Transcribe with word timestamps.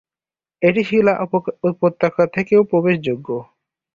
এটি 0.61 0.81
শিলা 0.83 1.13
উপত্যকা 1.71 2.23
থেকেও 2.35 2.61
প্রবেশযোগ্য। 2.63 3.27